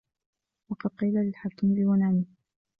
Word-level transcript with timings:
وَقَدْ 0.69 0.89
قِيلَ 0.89 1.13
لِلْحَكِيمِ 1.13 1.71
الْيُونَانِيِّ 1.71 2.25